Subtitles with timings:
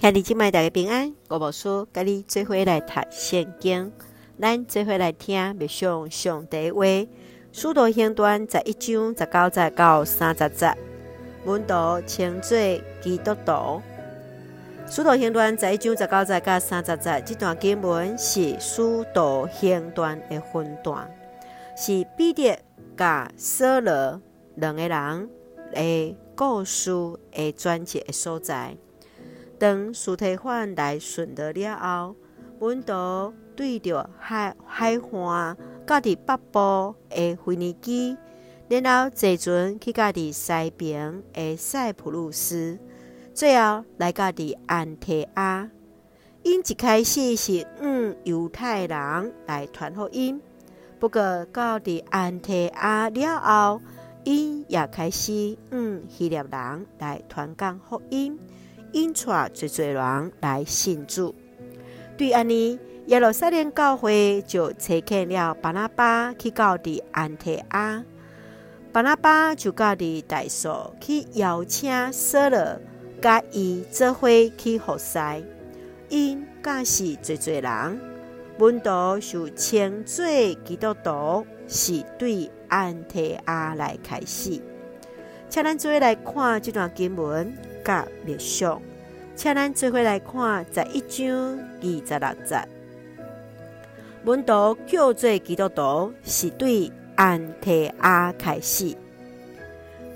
[0.00, 3.92] 兄弟姐妹大家平安，我无输，甲你做伙来读圣经，
[4.40, 6.82] 咱做伙来听默想上帝话。
[7.52, 10.74] 使徒行传十一章十九节到三十节，
[11.44, 12.56] 门徒称做
[13.02, 13.82] 基督徒。
[14.88, 21.14] 使徒行传十一章十九节到三十节，这段经文是使徒行传的分段，
[21.76, 22.58] 是彼得
[22.96, 24.18] 甲扫罗
[24.54, 25.28] 两个人
[25.74, 26.90] 的故事
[27.30, 28.74] 的转折的所在。
[29.60, 32.16] 当苏提反来顺德了后，
[32.58, 38.16] 门徒对着海海岸，到伫北部的腓尼基，
[38.70, 42.78] 然后坐船去到伫西边的塞浦路斯，
[43.34, 45.68] 最后来到伫安提阿。
[46.42, 50.40] 因一开始是向犹太人来传福音，
[50.98, 53.82] 不过到伫安提阿了后，
[54.24, 58.38] 因也开始向希腊人来传讲福音。
[58.92, 59.22] 引带
[59.54, 61.32] 侪侪人来信主，
[62.16, 62.76] 对安尼，
[63.06, 68.04] 耶路撒冷教会就差遣了巴拿巴去到伫安提阿。
[68.90, 72.80] 巴拿巴就到伫大数去邀请扫罗，
[73.22, 75.18] 甲伊做伙去服侍。
[76.08, 78.00] 因教示侪侪人，
[78.58, 80.26] 门徒受称做
[80.64, 84.60] 基督徒，是对安提阿来开始。
[85.48, 87.56] 请咱做来看这段经文。
[87.82, 88.80] 甲默想，
[89.40, 92.68] 请咱做伙来看十一章二十六节。
[94.22, 98.94] 门徒叫做基督徒，是对安提阿开始。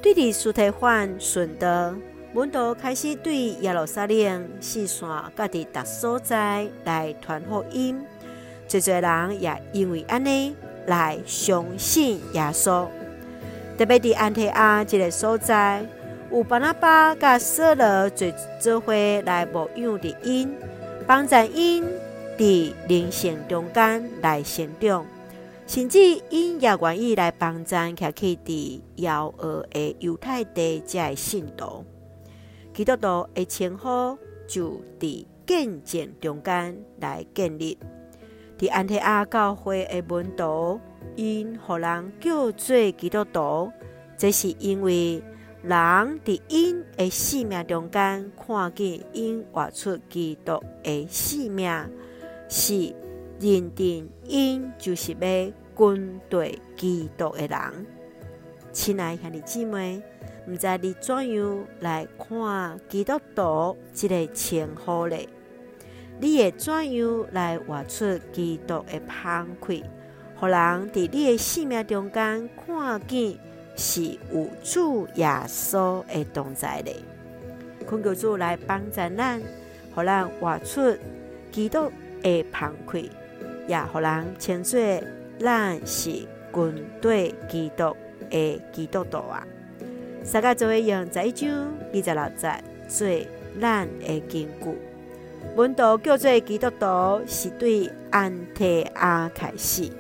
[0.03, 1.95] 对伫司提反顺道，
[2.35, 7.99] 门徒开始对耶路撒冷四散各地各所在来传福音。
[8.69, 10.55] 侪侪人也因为安尼
[10.87, 12.87] 来相信耶稣。
[13.79, 15.83] 特别伫安提阿这个所在。
[16.35, 18.29] 有巴拿巴甲扫罗做
[18.61, 18.93] 做伙
[19.25, 20.53] 来牧养的因，
[21.07, 21.85] 帮助因
[22.37, 25.07] 伫灵性中间来成长，
[25.65, 31.85] 甚至因也愿意来帮咱徛去伫遥迩的犹太地这的信徒。
[32.75, 37.79] 基督徒的称呼就伫见证中间来建立。
[38.59, 40.81] 伫安提阿教会的门徒，
[41.15, 43.71] 因互人叫做基督徒，
[44.19, 45.23] 这是因为。
[45.67, 51.91] 人伫因的性命中间看见因活出基督的性命，
[52.51, 52.95] 是
[53.41, 57.87] 认定因就是要跟随基督的人。
[58.73, 60.03] 亲爱兄弟姊妹，
[60.47, 65.17] 毋知你怎样来看基督徒即个称呼呢？
[66.21, 69.83] 你会怎样来活出基督的芳气，
[70.39, 73.39] 互人伫你的性命中间看见？
[73.77, 76.95] 是有主耶稣的同在的，
[77.87, 79.43] 恳求主来帮助咱，
[79.95, 80.97] 互咱活出
[81.51, 81.91] 基督
[82.23, 83.11] 的芳气，
[83.67, 84.81] 也互咱称作
[85.41, 87.97] 咱是跟随基督
[88.31, 89.45] 的基督徒啊！
[90.23, 93.09] 三个作为用十一章二十六节做
[93.61, 94.79] 咱的根据，
[95.57, 99.91] 门徒叫做基督徒，是对安提阿开始。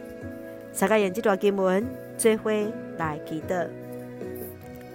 [0.73, 1.85] 三个用这段经文
[2.17, 2.53] 做伙。
[2.99, 3.67] 来祈祷，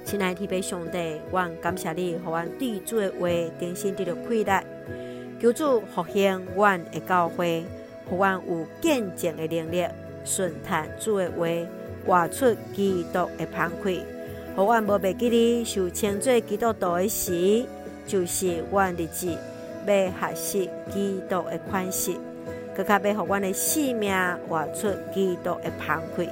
[0.06, 3.28] 亲爱的天父上帝，我感谢你，互阮对主的话
[3.60, 4.64] 重新得到开达，
[5.42, 7.64] 求主复兴阮的教会，
[8.10, 9.86] 互阮有见证的能力，
[10.24, 11.46] 顺从主的话，
[12.06, 14.02] 活出基督的芳气，
[14.56, 17.66] 互阮无忘记你受称作基督徒的时，
[18.08, 19.28] 就是阮日子
[19.86, 22.14] 要学习基督的款式，
[22.76, 24.14] 更加要互阮的性命
[24.48, 26.28] 活出基督的芳气。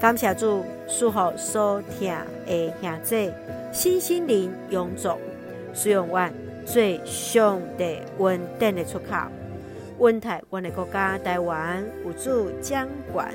[0.00, 2.10] 感谢主，赐福所听
[2.46, 3.30] 的兄弟，
[3.70, 5.10] 身心灵永驻，
[5.74, 6.32] 使用阮
[6.64, 9.14] 做上帝稳定的出口，
[9.98, 13.28] 稳台阮的国家台湾有主掌管。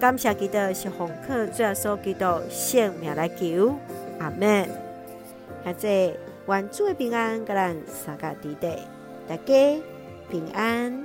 [0.00, 3.74] 感谢基督是奉靠主耶稣基督圣名来求，
[4.18, 4.66] 阿门。
[5.64, 6.14] 兄弟，
[6.46, 8.74] 愿主的平安，甲咱三个弟弟，
[9.28, 9.82] 大家
[10.30, 11.04] 平安。